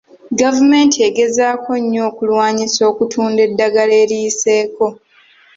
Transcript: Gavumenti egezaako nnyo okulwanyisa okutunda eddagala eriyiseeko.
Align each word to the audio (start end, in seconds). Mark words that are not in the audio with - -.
Gavumenti 0.39 0.97
egezaako 1.07 1.71
nnyo 1.81 2.01
okulwanyisa 2.09 2.81
okutunda 2.91 3.39
eddagala 3.47 3.93
eriyiseeko. 4.03 4.87